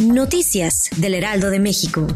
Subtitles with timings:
[0.00, 2.06] Noticias del Heraldo de México.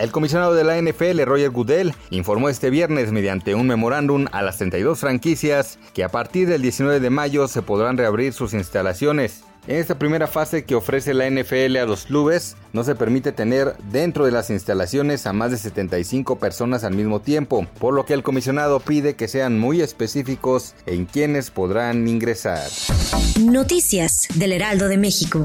[0.00, 4.56] El comisionado de la NFL, Roger Goodell, informó este viernes mediante un memorándum a las
[4.56, 9.44] 32 franquicias que a partir del 19 de mayo se podrán reabrir sus instalaciones.
[9.66, 13.76] En esta primera fase que ofrece la NFL a los clubes, no se permite tener
[13.92, 18.14] dentro de las instalaciones a más de 75 personas al mismo tiempo, por lo que
[18.14, 22.66] el comisionado pide que sean muy específicos en quienes podrán ingresar.
[23.38, 25.44] Noticias del Heraldo de México.